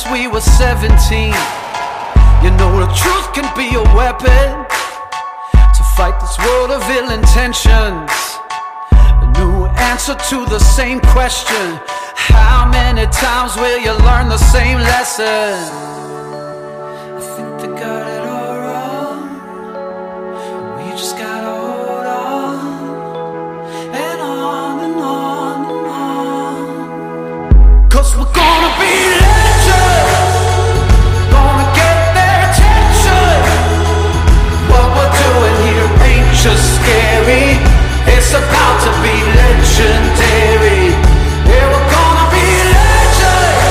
since 0.00 0.12
we 0.12 0.28
were 0.28 0.40
17. 0.40 0.88
You 2.42 2.50
know 2.56 2.72
the 2.80 2.92
truth 2.94 3.32
can 3.34 3.48
be 3.56 3.74
a 3.74 3.82
weapon 3.94 4.66
to 5.52 5.82
fight 5.96 6.18
this 6.20 6.38
world 6.38 6.70
of 6.70 6.82
ill 6.90 7.10
intentions. 7.10 8.10
A 8.92 9.32
new 9.38 9.66
answer 9.66 10.14
to 10.14 10.46
the 10.46 10.58
same 10.58 11.00
question. 11.00 11.80
How 12.14 12.68
many 12.70 13.06
times 13.10 13.56
will 13.56 13.78
you 13.78 13.92
learn 14.04 14.28
the 14.28 14.38
same 14.38 14.78
lesson? 14.78 15.99
Scary. 37.20 37.58
It's 38.06 38.32
about 38.32 38.76
to 38.84 38.90
be 39.02 39.14
legendary. 39.36 40.92
Yeah, 41.48 41.66
we're 41.72 41.88
gonna 41.92 42.26
be 42.32 42.46
legends. 42.74 43.64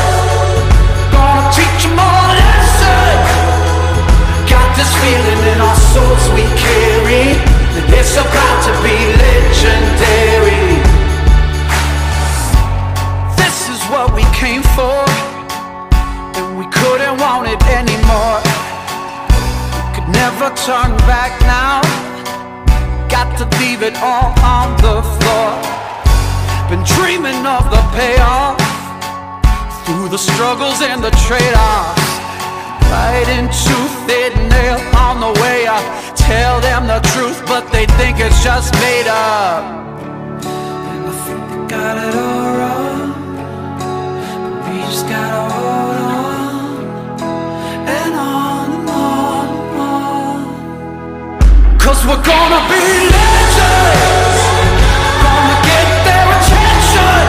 Gonna 1.12 1.52
teach 1.52 1.86
'em 1.86 2.00
all 2.00 2.30
a 2.30 2.36
lesson. 2.42 3.16
Got 4.50 4.70
this 4.76 4.92
feeling 5.02 5.42
in 5.54 5.62
our 5.62 5.80
souls 5.94 6.26
we 6.36 6.46
carry. 6.66 7.26
It's 7.98 8.16
about 8.18 8.58
to 8.68 8.74
be 8.84 8.98
legendary. 9.26 10.82
This 13.36 13.58
is 13.74 13.82
what 13.92 14.14
we 14.14 14.24
came 14.42 14.64
for, 14.78 15.00
and 16.38 16.58
we 16.58 16.66
couldn't 16.78 17.18
want 17.18 17.48
it 17.48 17.62
anymore. 17.80 18.40
We 19.76 19.90
could 19.96 20.10
never 20.10 20.48
turn 20.68 20.92
back 21.12 21.34
now. 21.42 21.82
Got 23.30 23.52
to 23.52 23.60
leave 23.60 23.84
it 23.84 23.96
all 24.02 24.34
on 24.42 24.76
the 24.82 25.02
floor. 25.02 25.52
Been 26.70 26.84
dreaming 26.84 27.46
of 27.46 27.70
the 27.70 27.82
payoff 27.94 28.58
through 29.86 30.10
the 30.10 30.18
struggles 30.18 30.82
and 30.82 31.04
the 31.04 31.12
trade-offs. 31.28 32.10
Right 32.90 33.28
into 33.38 33.76
thin 34.08 34.34
nail 34.50 34.80
on 34.98 35.20
the 35.20 35.32
way 35.42 35.68
up. 35.68 35.84
Tell 36.16 36.60
them 36.62 36.88
the 36.88 37.00
truth, 37.14 37.42
but 37.46 37.72
they 37.72 37.86
think 37.98 38.20
it's 38.20 38.44
just 38.44 38.74
made 38.76 39.08
up. 39.08 39.64
And 40.44 41.08
I 41.08 41.12
think 41.26 41.50
they 41.50 41.76
got 41.76 41.98
it 41.98 42.16
all 42.16 42.58
wrong. 42.58 43.14
But 44.42 44.70
we 44.70 44.80
just 44.82 45.08
gotta 45.08 45.54
hold 45.54 46.14
on 46.14 46.19
Cause 52.00 52.08
we're 52.16 52.24
gonna 52.24 52.64
be 52.72 52.80
legends. 53.12 54.40
Gonna 55.20 55.58
get 55.68 55.88
their 56.08 56.28
attention. 56.32 57.28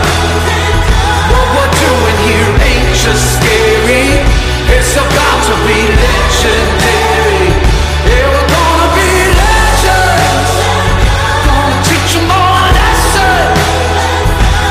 What 1.26 1.46
we're 1.58 1.74
doing 1.74 2.18
here 2.22 2.54
ain't 2.70 2.94
just 2.94 3.34
scary. 3.34 4.22
It's 4.70 4.94
about 4.94 5.38
to 5.50 5.54
be 5.66 5.74
legendary. 5.90 7.50
Yeah, 8.06 8.30
we're 8.30 8.46
gonna 8.46 8.88
be 8.94 9.10
legends. 9.42 10.54
Gonna 11.50 11.78
teach 11.82 12.14
'em 12.14 12.30
all 12.30 12.62
a 12.62 12.70
lesson. 12.78 13.50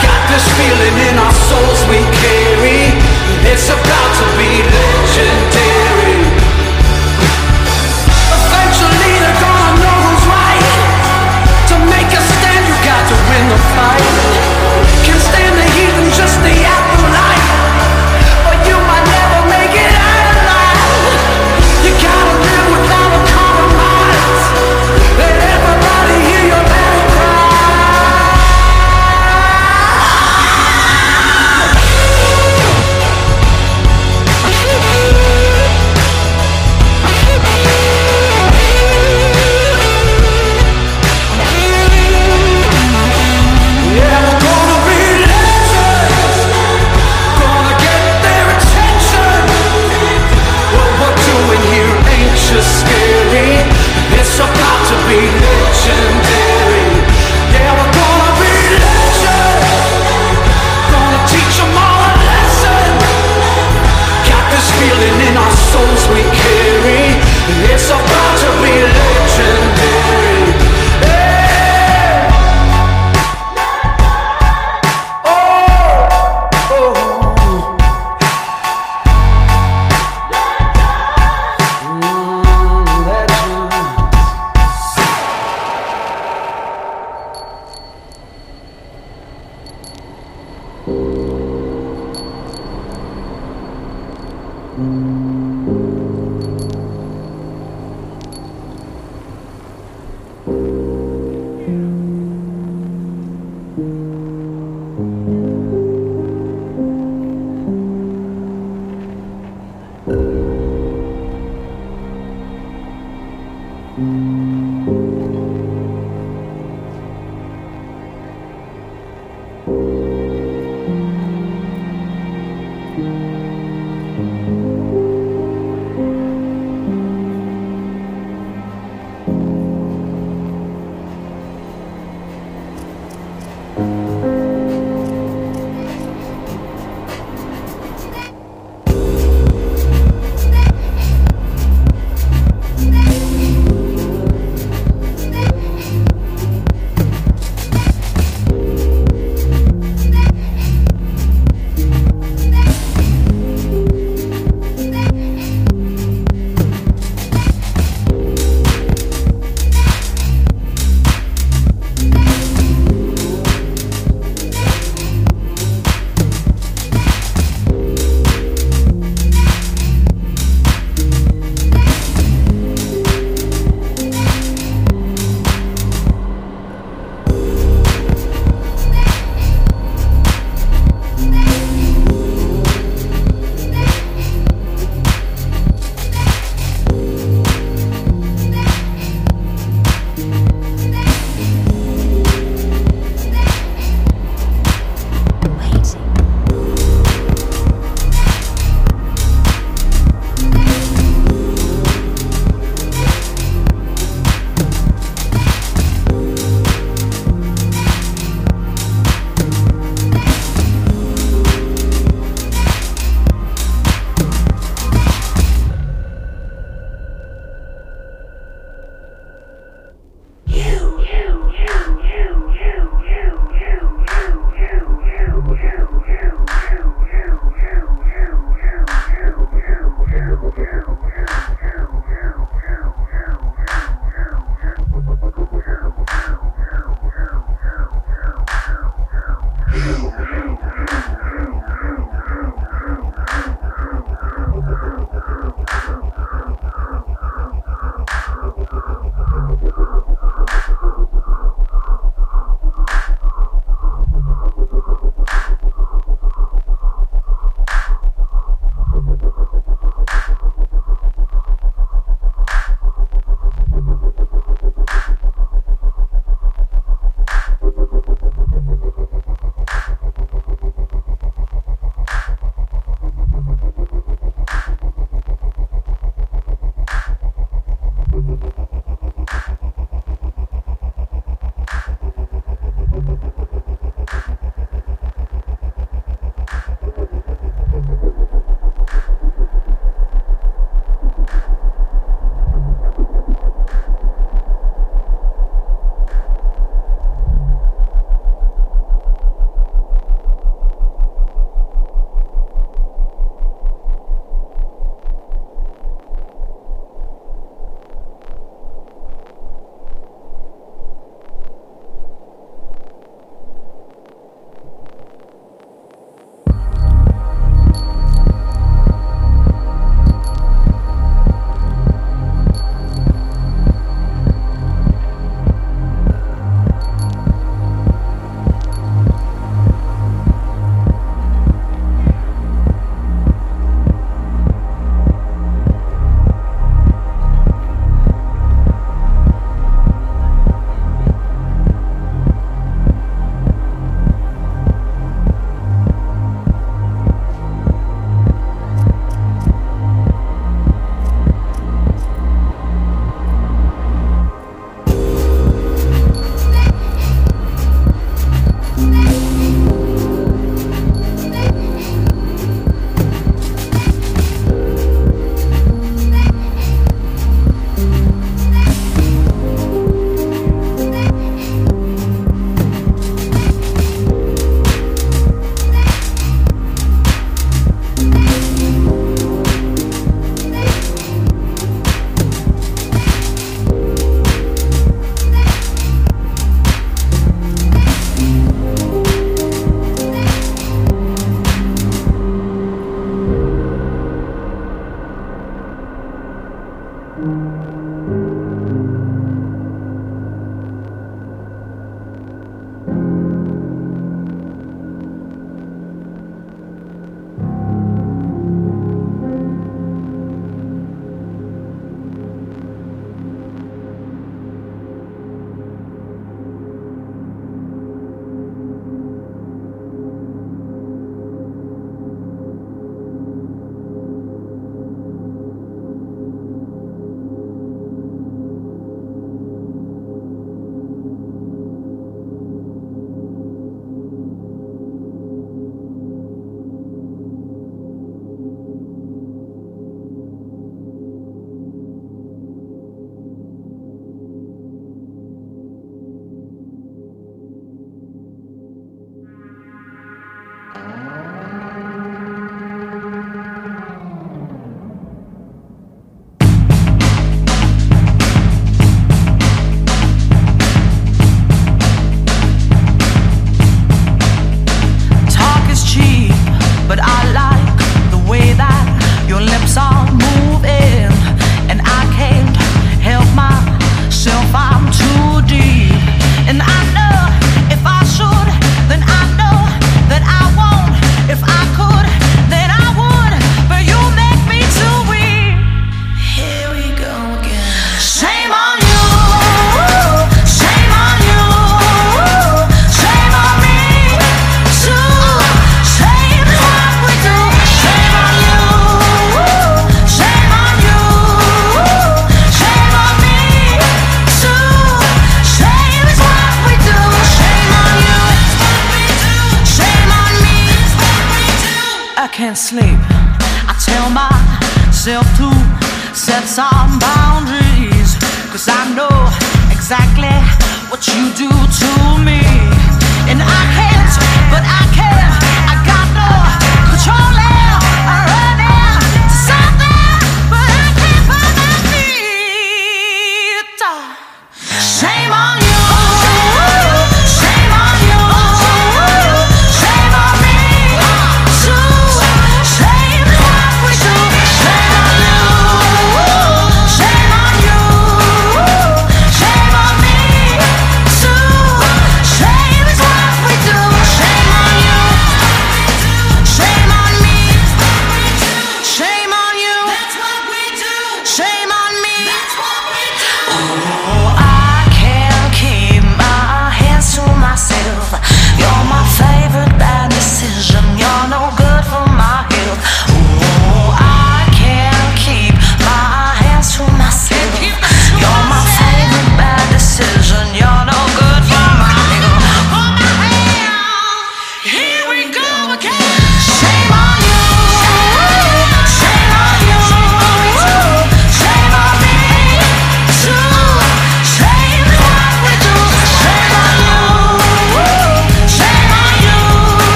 Got 0.00 0.20
this 0.32 0.46
feeling 0.56 0.96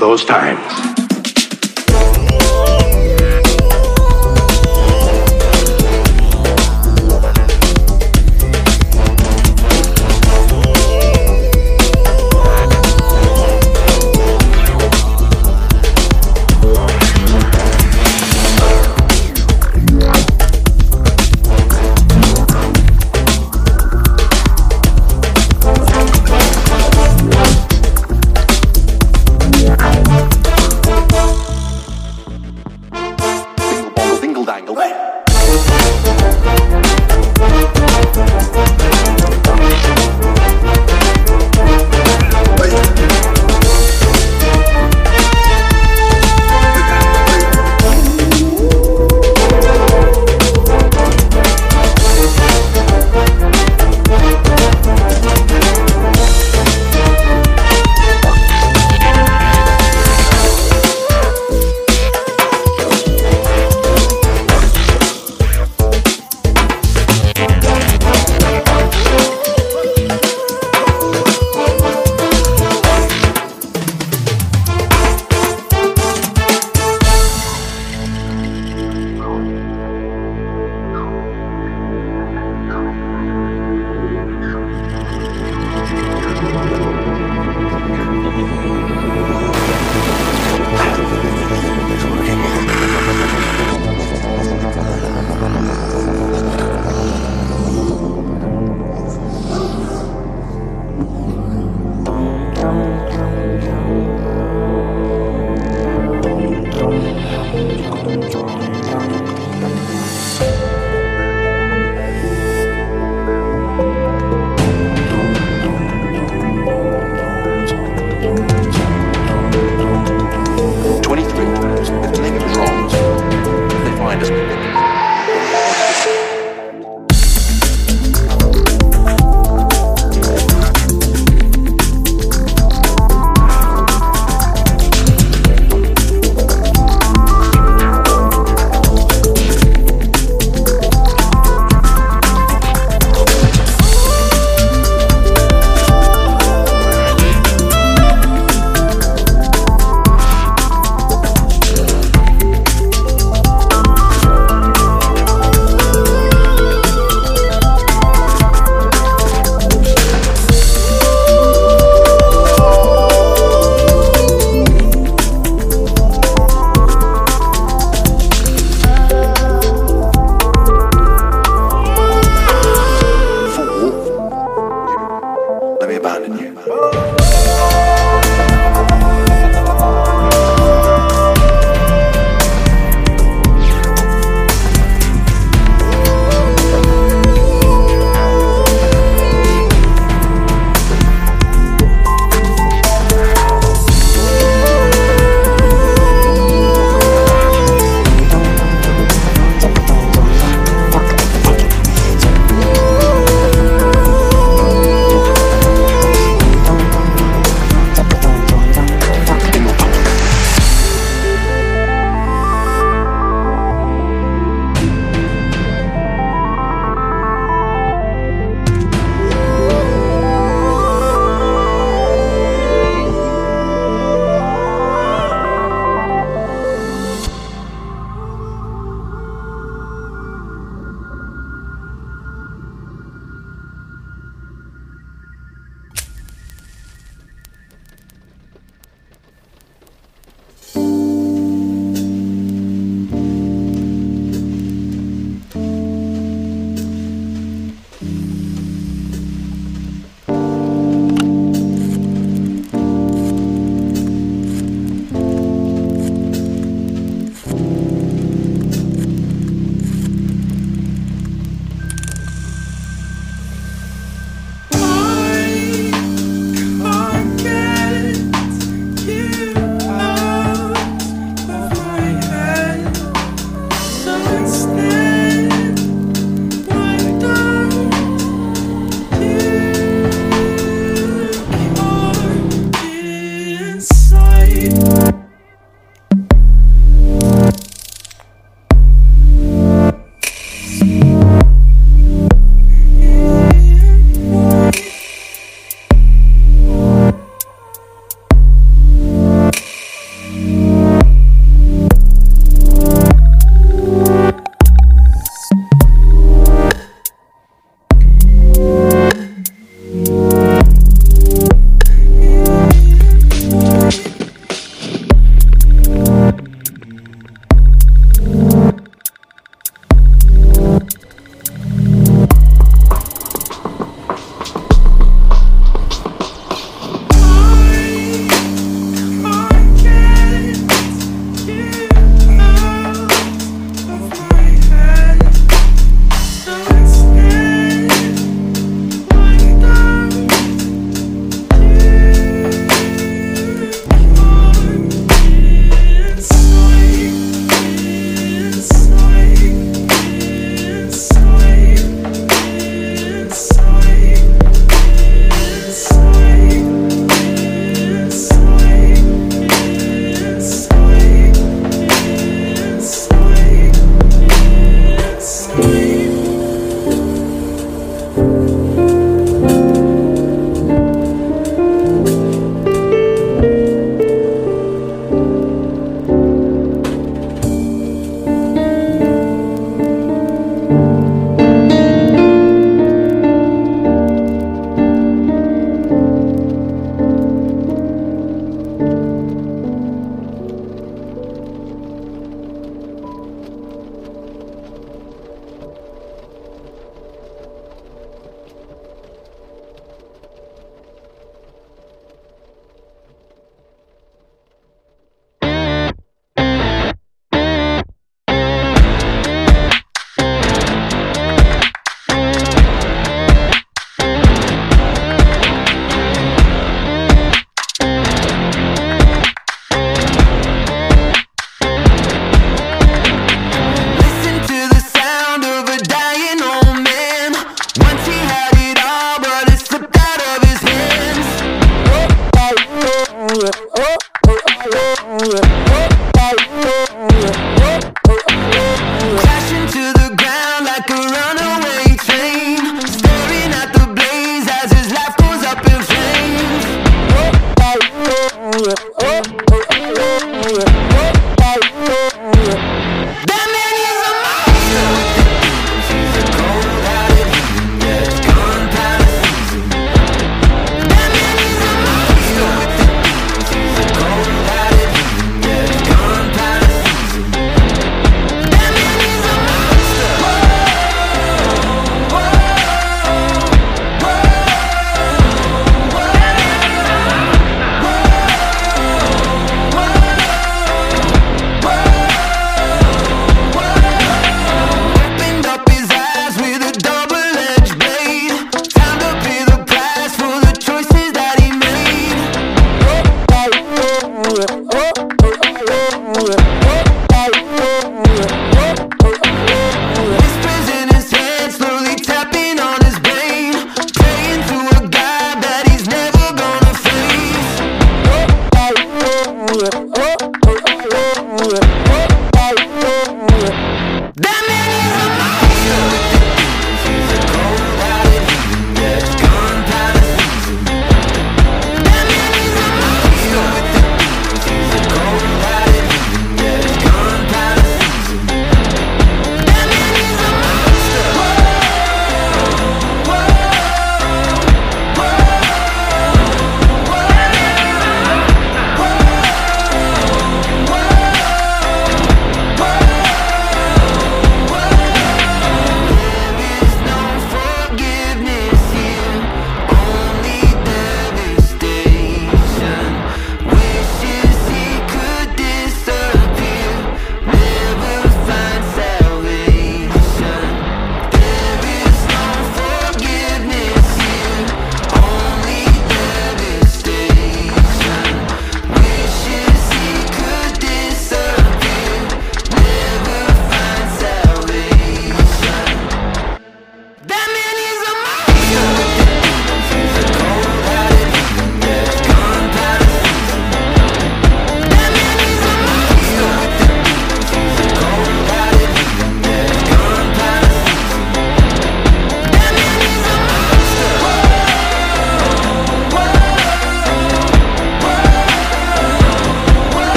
those 0.00 0.24
times. 0.24 0.49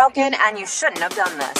Broken 0.00 0.32
and 0.32 0.58
you 0.58 0.66
shouldn't 0.66 1.02
have 1.02 1.14
done 1.14 1.36
this. 1.36 1.59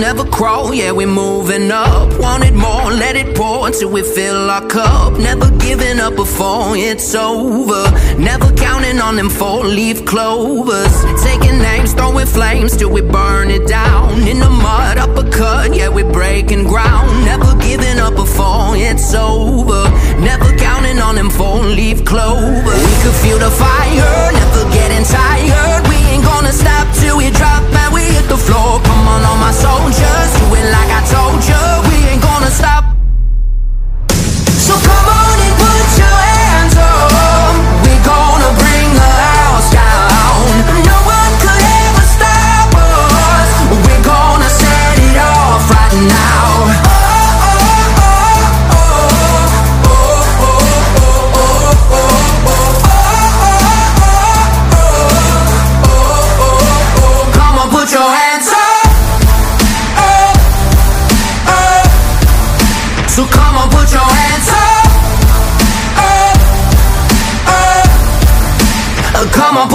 Never 0.00 0.24
crawl, 0.24 0.74
yeah, 0.74 0.90
we're 0.90 1.06
moving 1.06 1.70
up. 1.70 2.18
Wanted 2.18 2.54
more, 2.54 2.90
let 2.92 3.16
it 3.16 3.36
pour 3.36 3.66
until 3.66 3.90
we 3.90 4.02
fill 4.02 4.50
our 4.50 4.66
cup. 4.66 5.18
Never 5.18 5.50
giving 5.58 6.00
up 6.00 6.16
before 6.16 6.76
it's 6.76 7.14
over. 7.14 7.84
Never 8.18 8.52
counting 8.54 9.00
on 9.00 9.16
them 9.16 9.28
four 9.28 9.64
leaf 9.64 10.04
clovers. 10.04 10.94
Taking 11.22 11.58
names, 11.58 11.92
throwing 11.92 12.26
flames 12.26 12.76
till 12.76 12.90
we 12.90 13.02
burn 13.02 13.50
it 13.50 13.66
down. 13.66 14.26
In 14.26 14.38
the 14.40 14.50
mud, 14.50 14.98
uppercut, 14.98 15.74
yeah, 15.74 15.88
we're 15.88 16.12
breaking 16.12 16.64
ground. 16.64 17.24
Never 17.24 17.54
giving 17.60 17.98
up 17.98 18.14
before 18.14 18.76
it's 18.76 19.14
over. 19.14 19.82
Never 20.20 20.56
counting 20.56 20.98
on 20.98 21.14
them 21.14 21.30
four 21.30 21.60
leaf 21.60 22.04
clovers. 22.04 22.82
We 22.88 22.94
could 23.02 23.16
feel 23.22 23.38
the 23.38 23.50
fire, 23.50 24.32
never 24.32 24.64
getting 24.72 25.04
tired. 25.04 25.88
We 25.88 25.96
ain't 26.10 26.24
gonna 26.24 26.52
stop 26.52 26.86
till 26.96 27.16
we 27.18 27.30
drop 27.30 27.62
and 27.74 27.83
hit 28.12 28.28
the 28.28 28.36
floor. 28.36 28.80
Come 28.82 29.08
on, 29.08 29.24
all 29.24 29.38
my 29.38 29.52
soldiers, 29.52 30.30
do 30.38 30.46
it 30.58 30.66
like 30.76 30.90
I 30.90 31.02
told 31.08 31.40
you. 31.44 31.62
We 31.88 31.96
ain't 32.10 32.22
gonna 32.22 32.50
stop. 32.50 32.84
So 34.66 34.74
come 34.74 35.08
on 35.08 35.43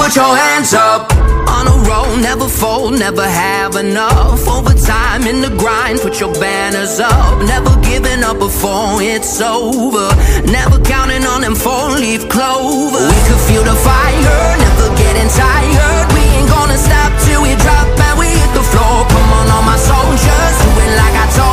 put 0.09 0.15
your 0.15 0.35
hands 0.35 0.73
up. 0.73 1.13
On 1.53 1.67
a 1.67 1.77
roll, 1.87 2.17
never 2.17 2.49
fold, 2.49 2.97
never 2.97 3.21
have 3.21 3.75
enough. 3.75 4.47
Over 4.47 4.73
time 4.73 5.27
in 5.27 5.41
the 5.41 5.53
grind, 5.61 5.99
put 5.99 6.19
your 6.19 6.33
banners 6.33 6.99
up. 6.99 7.37
Never 7.45 7.77
giving 7.81 8.23
up 8.23 8.39
before 8.39 8.97
it's 9.01 9.39
over. 9.39 10.09
Never 10.49 10.81
counting 10.81 11.25
on 11.25 11.41
them 11.41 11.53
four 11.53 11.93
leaf 11.93 12.27
clover. 12.27 13.05
We 13.13 13.19
could 13.27 13.41
feel 13.45 13.63
the 13.63 13.77
fire, 13.85 14.57
never 14.65 14.89
getting 14.97 15.29
tired. 15.29 16.05
We 16.15 16.21
ain't 16.37 16.49
gonna 16.49 16.77
stop 16.77 17.11
till 17.25 17.43
we 17.43 17.53
drop 17.61 17.85
and 18.07 18.17
we 18.17 18.33
hit 18.33 18.51
the 18.57 18.65
floor. 18.65 19.05
Come 19.13 19.29
on, 19.37 19.45
all 19.53 19.61
my 19.61 19.77
soldiers, 19.77 20.53
do 20.63 20.69
it 20.85 20.93
like 20.97 21.15
I 21.21 21.25
told 21.37 21.48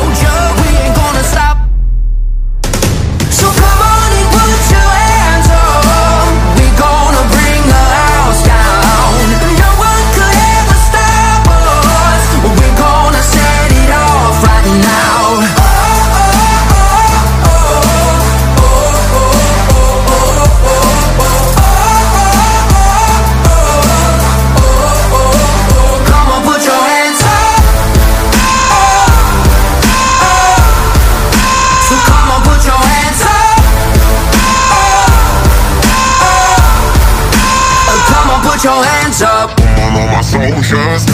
soldiers. 40.27 41.05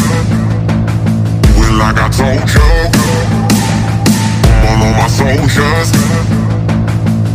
Do 1.41 1.51
it 1.61 1.73
like 1.77 1.97
I 1.97 2.09
told 2.09 2.49
you. 2.53 2.69
Come 4.43 4.81
on, 4.81 4.81
all 4.81 4.93
my 4.97 5.07
soldiers. 5.07 5.89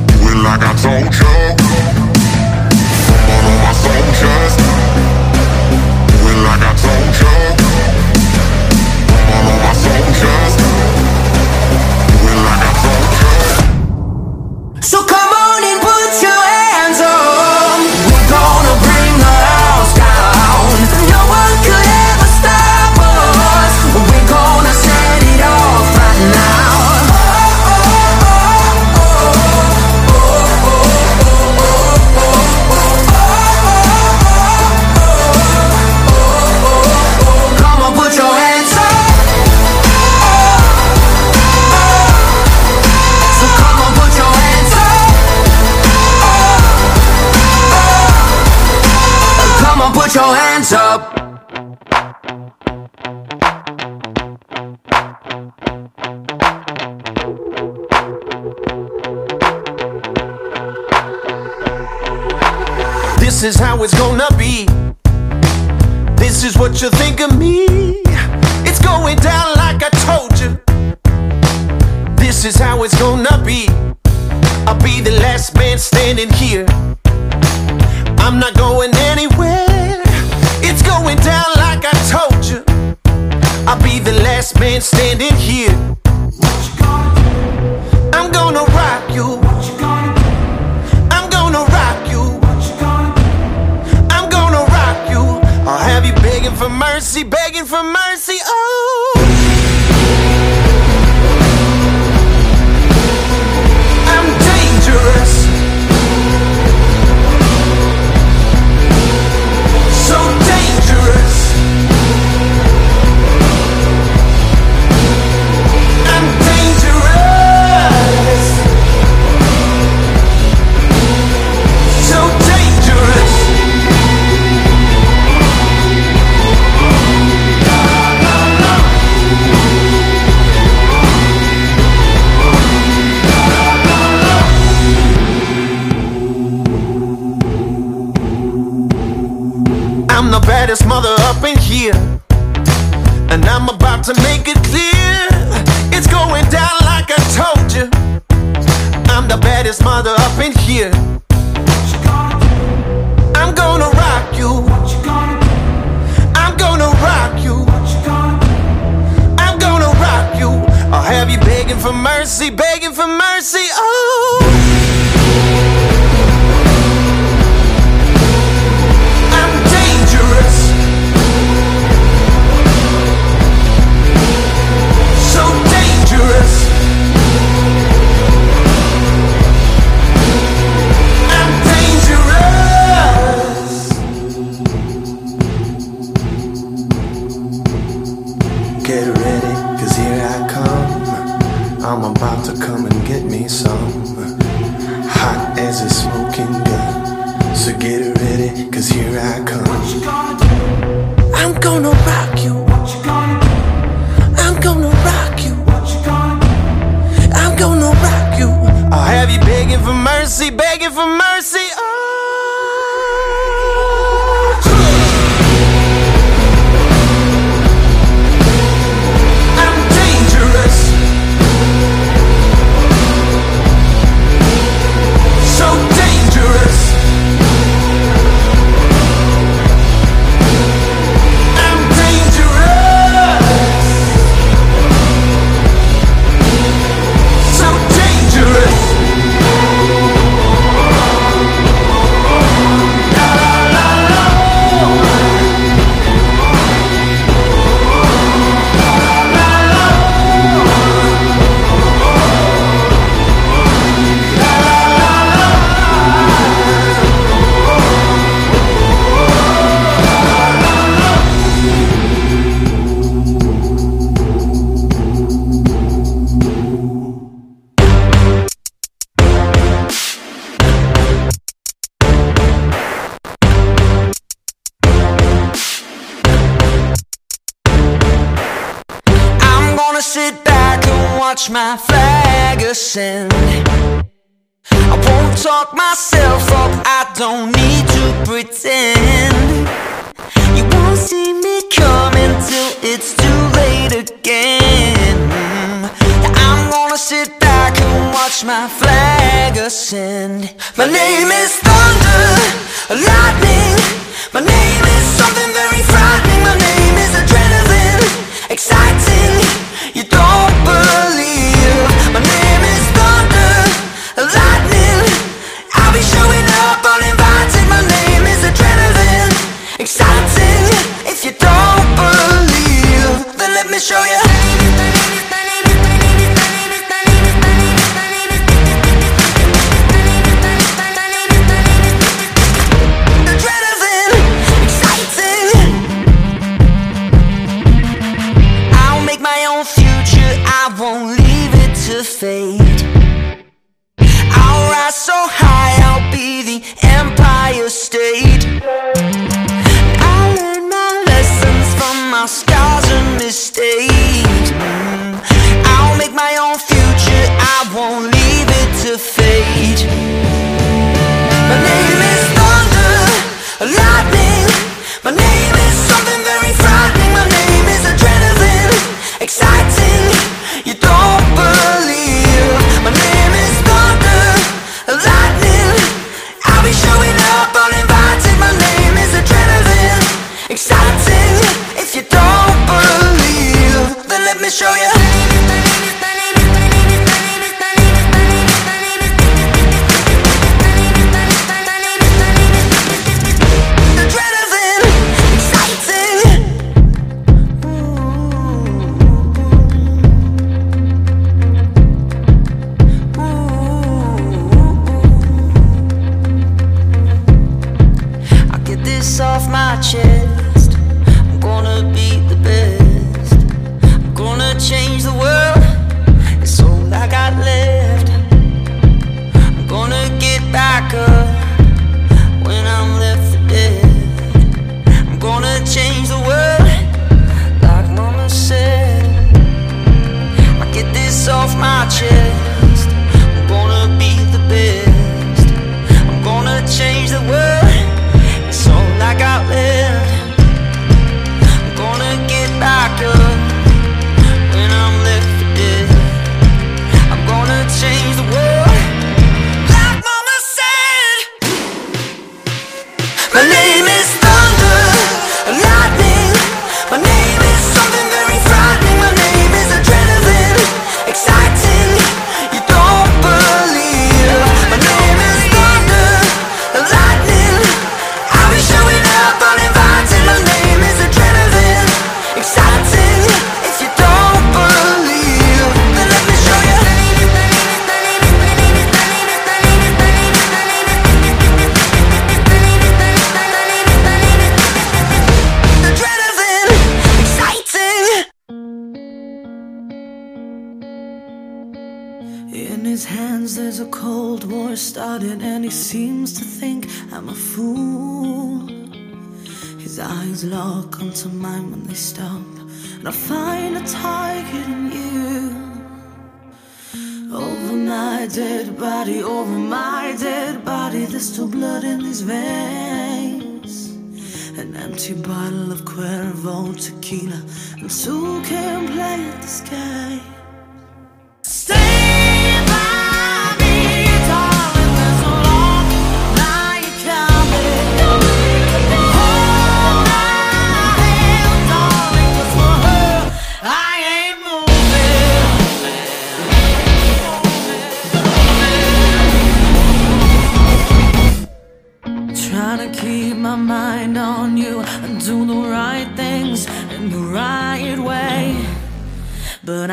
Do 0.08 0.28
it 0.28 0.42
like 0.42 0.62
I 0.62 0.72
told 0.82 1.14
you. 1.14 1.57
Your 50.14 50.24
hands 50.24 50.47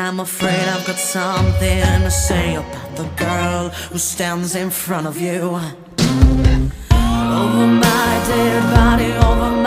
I'm 0.06 0.20
afraid 0.20 0.68
I've 0.68 0.86
got 0.86 0.98
something 0.98 1.80
to 2.04 2.10
say 2.12 2.54
about 2.54 2.94
the 2.94 3.08
girl 3.16 3.70
who 3.90 3.98
stands 3.98 4.54
in 4.54 4.70
front 4.70 5.08
of 5.08 5.20
you. 5.20 5.40
Over 6.92 7.66
my 7.66 8.22
dead 8.28 8.62
body, 8.72 9.10
over 9.26 9.50
my 9.62 9.65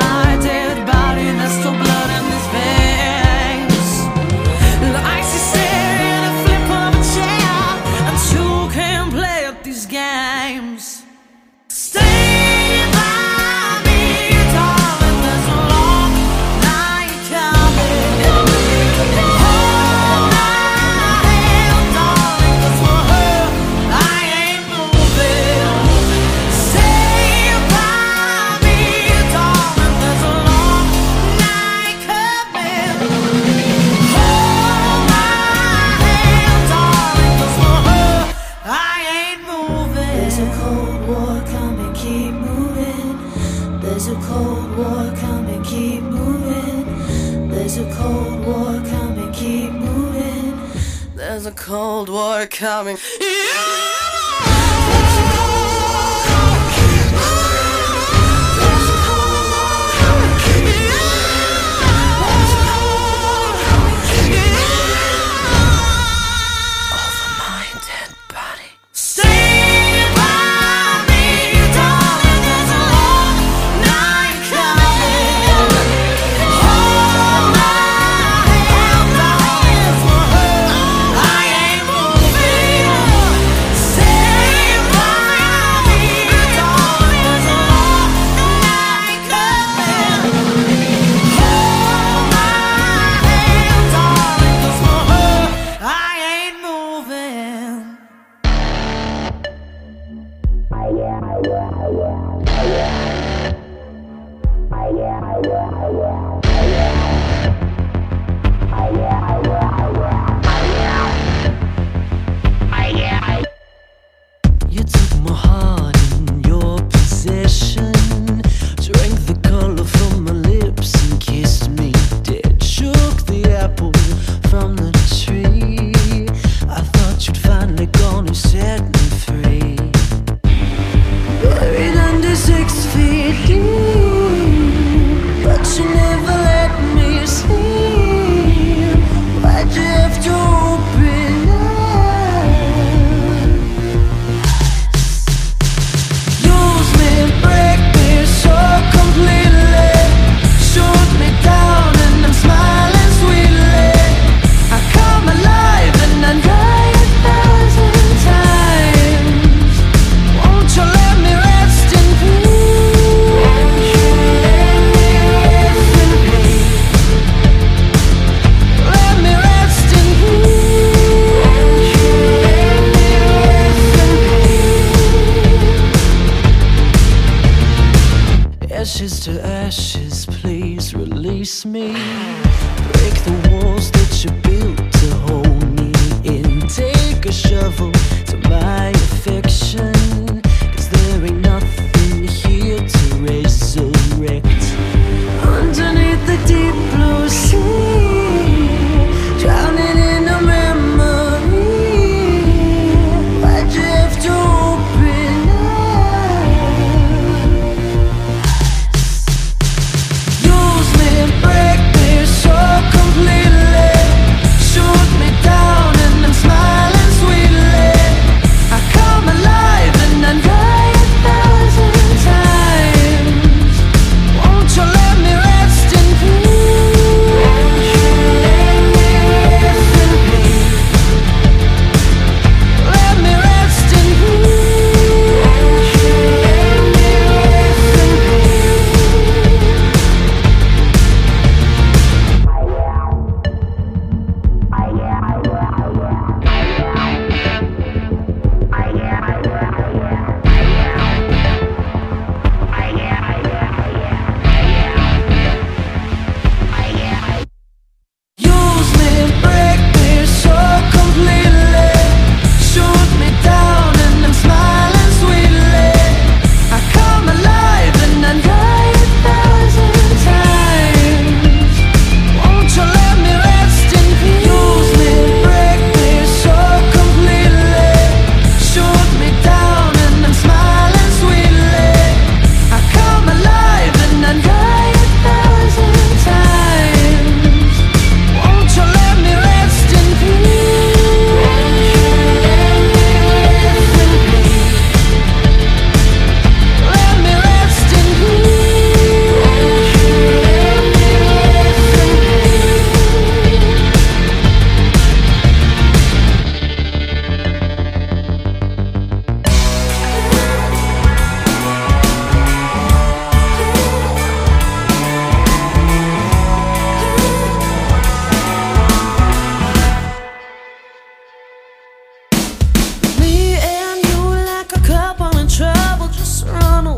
are 52.39 52.47
coming. 52.47 52.97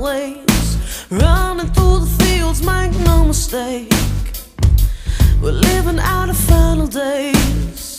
ways 0.02 0.42
Running 1.12 1.68
through 1.74 2.00
the 2.00 2.24
fields, 2.24 2.64
make 2.64 2.98
no 3.06 3.26
mistake. 3.26 3.92
We're 5.42 5.52
living 5.52 6.00
out 6.00 6.30
our 6.30 6.34
final 6.34 6.88
days. 6.88 7.91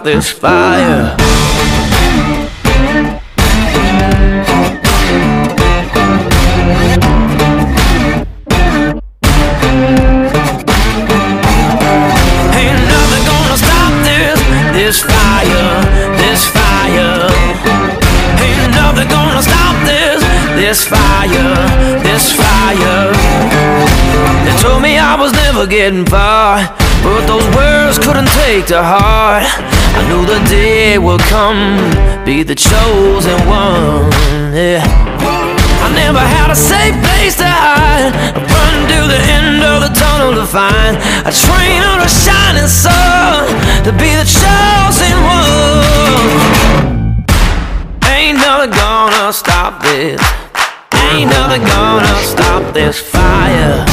out 0.00 0.04
this 0.04 0.30
fire. 0.30 1.16
this 14.72 15.02
fire, 15.02 15.82
this 16.16 16.46
fire. 16.48 17.30
Ain't 18.42 18.72
nothing 18.74 19.08
gonna 19.08 19.42
stop 19.42 19.76
this, 19.84 20.20
this 20.56 20.86
fire, 20.86 22.00
this 22.02 22.32
fire. 22.32 23.12
They 24.44 24.56
told 24.62 24.82
me 24.82 24.98
I 24.98 25.16
was 25.16 25.32
never 25.32 25.66
getting 25.66 26.06
far, 26.06 26.66
but 27.04 27.26
those 27.26 27.46
words 27.54 27.98
couldn't 27.98 28.28
take 28.42 28.66
the 28.66 28.82
heart. 28.82 29.69
I 30.00 30.08
knew 30.08 30.24
the 30.24 30.40
day 30.48 30.96
will 30.96 31.18
come, 31.28 31.76
be 32.24 32.42
the 32.42 32.54
chosen 32.54 33.36
one. 33.44 34.08
Yeah. 34.56 34.80
I 34.80 35.92
never 35.92 36.18
had 36.18 36.50
a 36.50 36.56
safe 36.56 36.96
place 37.04 37.36
to 37.36 37.44
hide. 37.44 38.08
I 38.32 38.40
run 38.40 38.76
to 38.88 39.00
the 39.12 39.20
end 39.28 39.60
of 39.62 39.84
the 39.84 39.92
tunnel 39.92 40.32
to 40.40 40.46
find 40.48 40.96
a 41.28 41.32
train 41.44 41.84
on 41.84 42.00
a 42.00 42.08
shining 42.08 42.66
sun 42.66 43.44
to 43.84 43.92
be 43.92 44.16
the 44.16 44.24
chosen 44.24 45.12
one. 45.20 45.60
Ain't 48.08 48.38
nothing 48.40 48.72
gonna 48.72 49.34
stop 49.34 49.82
this. 49.82 50.22
Ain't 51.12 51.28
nothing 51.28 51.60
gonna 51.60 52.16
stop 52.24 52.72
this 52.72 52.98
fire. 52.98 53.89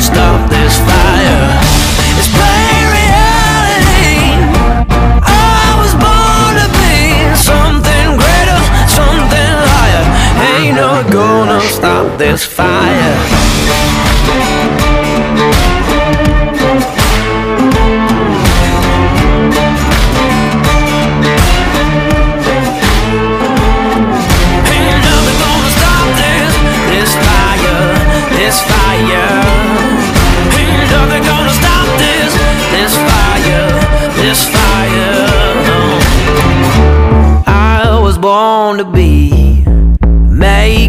stop 0.00 0.50
this 0.50 0.78
fire. 0.78 1.46
It's 2.18 2.28
plain 2.36 2.84
reality. 2.98 4.16
I 5.22 5.76
was 5.80 5.92
born 6.04 6.52
to 6.60 6.68
be 6.80 7.34
Something 7.36 8.16
greater, 8.16 8.60
something 8.88 9.54
higher. 9.74 10.04
Ain't 10.56 10.76
no 10.76 11.02
gonna 11.12 11.60
stop 11.60 12.18
this 12.18 12.44
fire. 12.44 13.33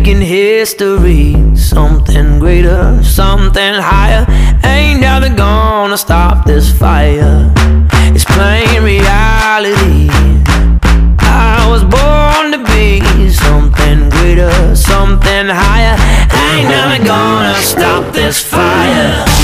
making 0.05 0.21
history. 0.21 1.33
Something 1.55 2.37
greater, 2.37 3.01
something 3.03 3.73
higher. 3.73 4.25
Ain't 4.63 5.01
never 5.01 5.33
gonna 5.33 5.97
stop 5.97 6.45
this 6.45 6.71
fire. 6.71 7.51
It's 8.13 8.23
plain 8.25 8.83
reality. 8.83 10.09
I 11.21 11.67
was 11.71 11.83
born 11.83 12.51
to 12.51 12.59
be 12.71 13.31
something 13.31 14.09
greater, 14.11 14.75
something 14.75 15.47
higher. 15.47 15.97
Ain't 16.53 16.69
never 16.69 17.03
gonna 17.03 17.55
stop 17.55 18.13
this 18.13 18.39
fire. 18.39 19.34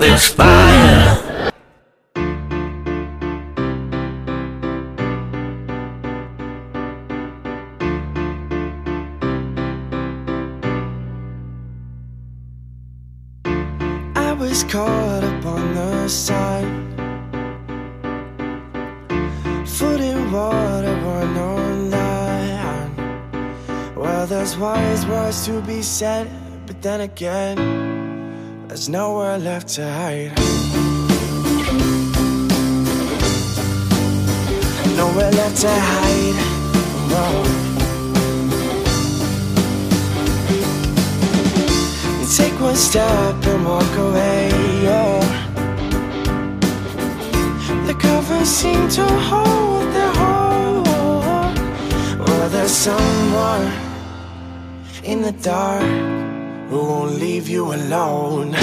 Gonna 0.00 0.18
stop 0.18 0.59
to 29.74 29.84
hide. 29.84 30.32
Nowhere 34.96 35.30
left 35.30 35.60
to 35.60 35.70
hide. 35.70 36.38
No. 37.12 37.24
Take 42.36 42.58
one 42.60 42.74
step 42.74 43.46
and 43.46 43.64
walk 43.64 43.96
away. 43.98 44.50
Oh. 44.88 45.20
The 47.86 47.94
covers 47.94 48.48
seem 48.48 48.88
to 48.88 49.06
hold 49.06 49.86
their 49.94 50.12
hold. 50.22 50.86
Well, 52.18 52.48
there's 52.48 52.72
someone 52.72 53.70
in 55.04 55.22
the 55.22 55.32
dark 55.42 55.82
who 56.70 56.78
won't 56.78 57.12
leave 57.20 57.48
you 57.48 57.72
alone. 57.72 58.56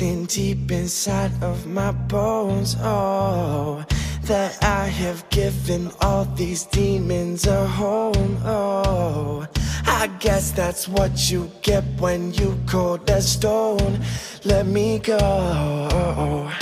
Deep 0.00 0.72
inside 0.72 1.30
of 1.42 1.66
my 1.66 1.92
bones. 1.92 2.74
Oh, 2.80 3.84
that 4.22 4.56
I 4.64 4.86
have 4.86 5.28
given 5.28 5.90
all 6.00 6.24
these 6.24 6.64
demons 6.64 7.46
a 7.46 7.66
home. 7.66 8.38
Oh, 8.42 9.46
I 9.86 10.06
guess 10.18 10.52
that's 10.52 10.88
what 10.88 11.30
you 11.30 11.50
get 11.60 11.84
when 11.98 12.32
you 12.32 12.58
cold 12.66 13.10
as 13.10 13.30
stone. 13.30 14.00
Let 14.44 14.66
me 14.66 15.00
go. 15.00 15.18
Oh, 15.20 16.58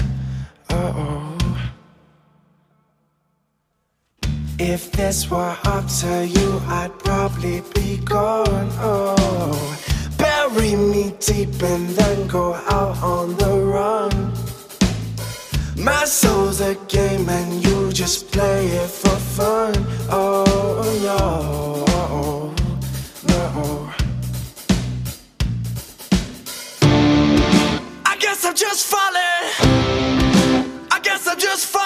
oh, 0.70 0.92
oh. 0.96 1.70
If 4.58 4.90
this 4.90 5.30
were 5.30 5.56
up 5.64 5.86
to 6.00 6.26
you, 6.26 6.60
I'd 6.66 6.98
probably 6.98 7.62
be 7.72 7.98
gone. 7.98 8.68
Oh, 8.80 9.87
bury 10.50 10.74
me 10.76 11.14
deep 11.20 11.62
and 11.62 11.88
then 11.90 12.26
go 12.26 12.54
out 12.54 13.02
on 13.02 13.36
the 13.36 13.60
run. 13.60 14.32
My 15.76 16.04
soul's 16.04 16.60
a 16.60 16.74
game 16.88 17.28
and 17.28 17.64
you 17.64 17.92
just 17.92 18.30
play 18.32 18.66
it 18.66 18.88
for 18.88 19.16
fun. 19.36 19.74
Oh 20.10 20.84
no, 21.02 22.54
no. 23.28 23.92
I 28.04 28.16
guess 28.18 28.44
I'm 28.44 28.54
just 28.54 28.86
falling. 28.86 29.44
I 30.90 31.00
guess 31.02 31.26
I'm 31.26 31.38
just 31.38 31.66
falling 31.66 31.77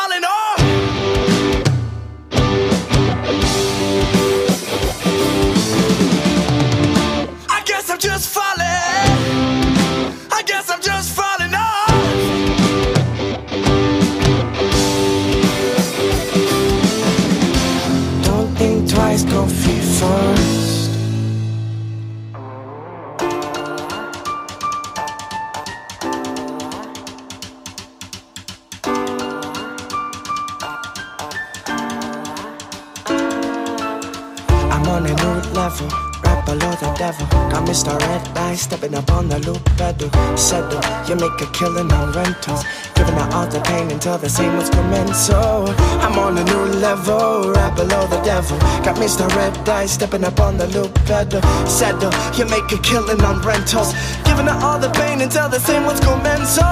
on 34.93 35.07
a 35.07 35.15
new 35.25 35.37
level, 35.57 35.89
right 36.23 36.43
below 36.45 36.73
the 36.77 36.93
devil. 36.99 37.27
Got 37.49 37.65
Mr. 37.67 37.99
Red 37.99 38.29
Eye 38.37 38.55
stepping 38.55 38.95
up 38.95 39.11
on 39.11 39.27
the 39.29 39.39
loop 39.39 39.65
pedal. 39.81 40.11
Settle, 40.37 40.85
you 41.09 41.17
make 41.17 41.41
a 41.41 41.49
killing 41.57 41.91
on 41.91 42.13
rentals. 42.13 42.63
Giving 42.95 43.15
out 43.15 43.33
all 43.33 43.47
the 43.47 43.61
pain 43.61 43.91
until 43.91 44.19
the 44.19 44.29
same 44.29 44.53
ones 44.53 44.69
commence. 44.69 45.17
So 45.17 45.65
I'm 46.05 46.19
on 46.19 46.37
a 46.37 46.45
new 46.45 46.65
level, 46.87 47.53
right 47.57 47.75
below 47.75 48.07
the 48.07 48.21
devil. 48.21 48.59
Got 48.85 48.97
Mr. 48.97 49.25
Red 49.35 49.57
Eye 49.67 49.87
stepping 49.87 50.25
up 50.25 50.39
on 50.41 50.59
the 50.59 50.67
loop 50.77 50.93
pedal. 51.09 51.41
Settle, 51.67 52.13
you 52.37 52.45
make 52.45 52.69
a 52.71 52.79
killing 52.83 53.23
on 53.23 53.41
rentals. 53.41 53.95
Giving 54.29 54.47
out 54.47 54.63
all 54.63 54.79
the 54.79 54.91
pain 54.91 55.23
until 55.23 55.49
the 55.49 55.61
same 55.61 55.85
ones 55.85 56.01
commence. 56.01 56.51
So 56.51 56.67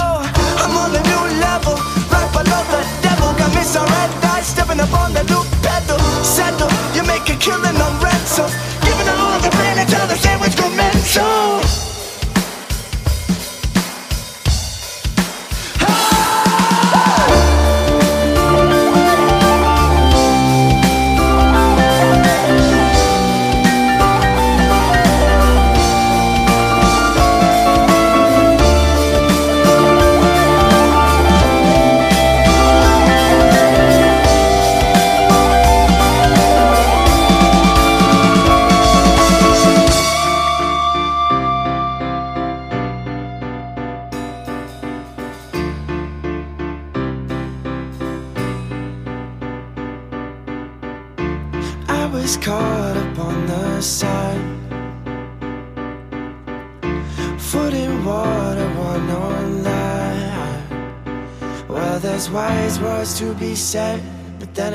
I'm 0.62 0.74
on 0.76 0.92
a 0.92 1.02
new 1.10 1.24
level, 1.40 1.74
right 2.12 2.30
below 2.36 2.62
the 2.68 2.80
devil. 3.00 3.32
Got 3.40 3.50
Mr. 3.56 3.80
Red 3.80 4.10
Eye 4.28 4.44
stepping 4.44 4.80
up 4.80 4.92
on 4.92 5.14
the 5.14 5.24
loop 5.32 5.48
pedal. 5.64 5.98
Settle, 6.22 6.68
you 6.94 7.02
make 7.08 7.24
a 7.32 7.36
killing 7.40 7.80
on 7.80 7.89
rentals. 8.38 8.79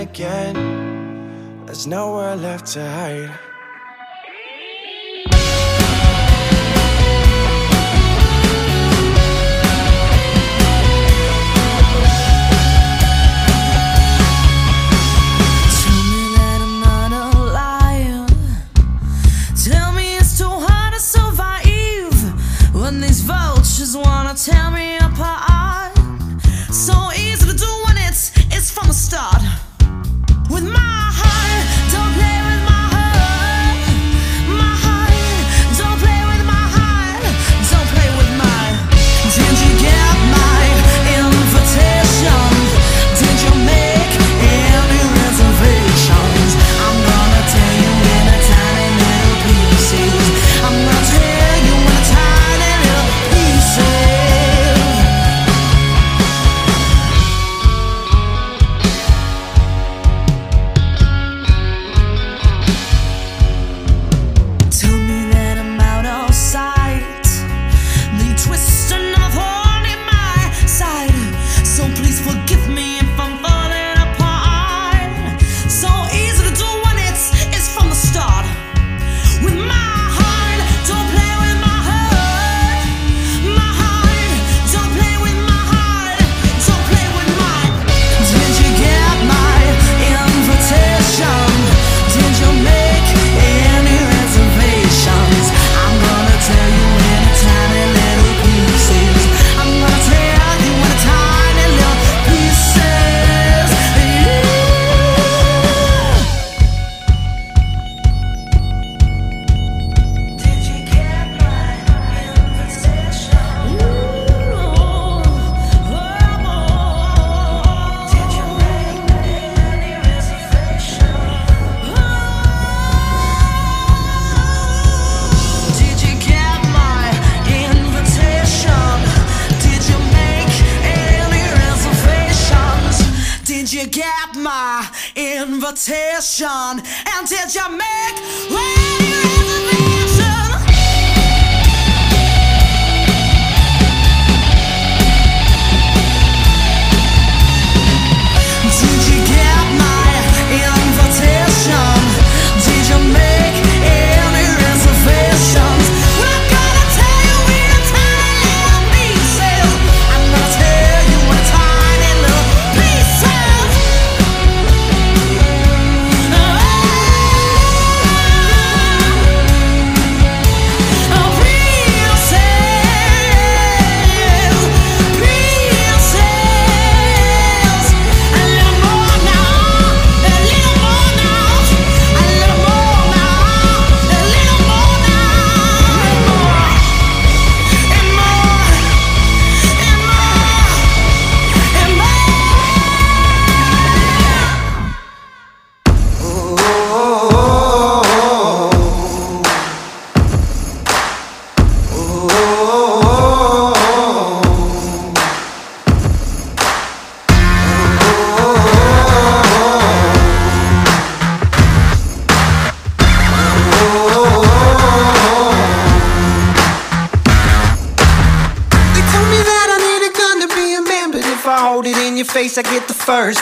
Again, 0.09 1.66
there's 1.66 1.88
nowhere 1.88 2.35
left 2.35 2.67
to 2.74 2.80
hide. 2.80 3.55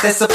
that's 0.01 0.21
a 0.21 0.32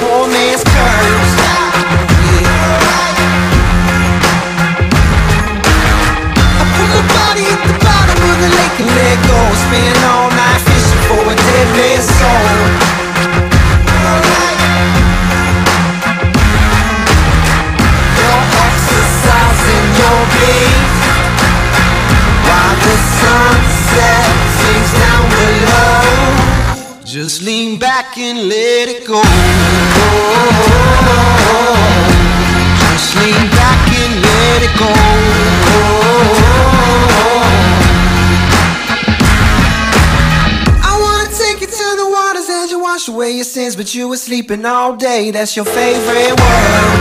but 43.78 43.94
you 43.94 44.08
were 44.08 44.16
sleeping 44.16 44.66
all 44.66 44.96
day. 44.96 45.30
That's 45.30 45.54
your 45.54 45.64
favorite 45.64 46.40
word. 46.40 46.98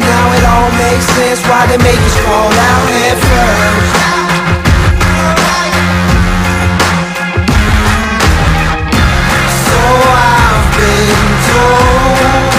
now 0.00 0.32
it 0.32 0.44
all 0.52 0.70
makes 0.84 1.04
sense 1.18 1.40
why 1.48 1.66
they 1.66 1.76
make 1.76 2.00
us 2.00 2.16
fall 2.24 2.50
out 2.68 2.88
head 2.96 3.18
first. 3.28 3.92
So 9.68 9.80
I've 10.32 10.66
been 10.80 11.28
told 11.50 12.54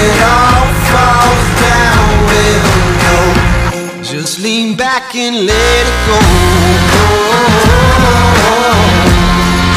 it 0.00 0.18
all 0.32 0.64
falls 0.88 1.46
down, 1.68 2.08
we'll 2.30 2.64
know. 3.02 4.02
Just 4.02 4.40
lean 4.40 4.76
back 4.78 4.83
can 5.14 5.46
let 5.46 5.86
it 5.92 5.98
go. 6.10 6.18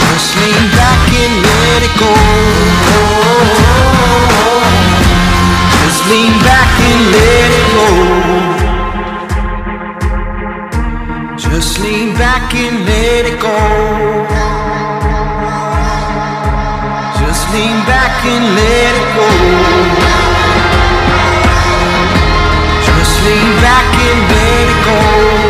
Just 0.01 0.32
lean 0.41 0.64
back 0.74 1.14
and 1.22 1.33
let 1.45 1.80
it 1.88 1.93
go. 2.01 2.14
Just 5.77 6.01
lean 6.09 6.33
back 6.41 6.74
and 6.90 7.01
let 7.14 7.49
it 7.59 7.67
go. 7.77 7.88
Just 11.38 11.74
lean 11.82 12.07
back 12.16 12.51
and 12.56 12.75
let 12.90 13.25
it 13.32 13.40
go. 13.40 13.57
Just 17.22 17.43
lean 17.53 17.85
back 17.85 18.25
and 18.25 18.45
let 18.56 18.95
it 19.01 19.07
go 19.16 20.26
sitting 23.27 23.56
back 23.59 23.93
in 24.07 24.17
bed 24.30 24.67
and 24.69 24.85
gold. 24.85 25.47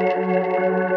Música 0.00 0.89